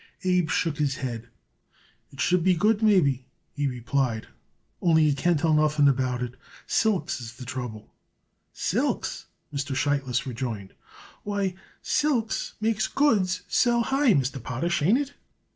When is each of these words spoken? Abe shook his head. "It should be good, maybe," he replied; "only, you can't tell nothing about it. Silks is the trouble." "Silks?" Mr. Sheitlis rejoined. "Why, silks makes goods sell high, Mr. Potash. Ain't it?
Abe 0.23 0.49
shook 0.49 0.79
his 0.79 0.95
head. 0.95 1.27
"It 2.11 2.19
should 2.19 2.43
be 2.43 2.55
good, 2.55 2.81
maybe," 2.81 3.27
he 3.53 3.67
replied; 3.67 4.29
"only, 4.81 5.03
you 5.03 5.13
can't 5.13 5.39
tell 5.39 5.53
nothing 5.53 5.87
about 5.87 6.23
it. 6.23 6.37
Silks 6.65 7.21
is 7.21 7.33
the 7.35 7.45
trouble." 7.45 7.93
"Silks?" 8.51 9.27
Mr. 9.53 9.75
Sheitlis 9.75 10.25
rejoined. 10.25 10.73
"Why, 11.21 11.53
silks 11.83 12.53
makes 12.59 12.87
goods 12.87 13.43
sell 13.47 13.83
high, 13.83 14.15
Mr. 14.15 14.41
Potash. 14.41 14.81
Ain't 14.81 14.97
it? 14.97 15.13